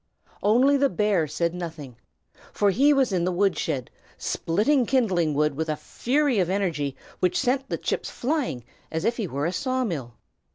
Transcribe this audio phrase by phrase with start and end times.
[0.41, 1.95] Only the bear said nothing,
[2.51, 6.95] for he was in the wood shed, splitting kindling wood with a fury of energy
[7.19, 10.15] which sent the chips flying as if he were a saw mill.